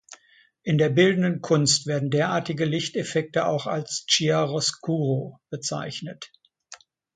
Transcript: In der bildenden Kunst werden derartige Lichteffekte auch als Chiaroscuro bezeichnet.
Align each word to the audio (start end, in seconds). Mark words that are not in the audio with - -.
In 0.63 0.79
der 0.79 0.89
bildenden 0.89 1.41
Kunst 1.41 1.85
werden 1.85 2.09
derartige 2.09 2.65
Lichteffekte 2.65 3.45
auch 3.45 3.67
als 3.67 4.07
Chiaroscuro 4.07 5.37
bezeichnet. 5.51 6.31